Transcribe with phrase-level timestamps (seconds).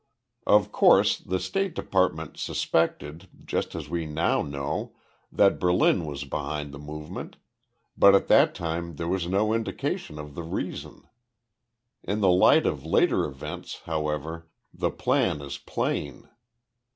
[0.47, 4.95] Of course, the State Department suspected just as we now know
[5.31, 7.37] that Berlin was behind the movement,
[7.95, 11.07] but at that time there was no indication of the reason.
[12.01, 16.27] In the light of later events, however, the plan is plain.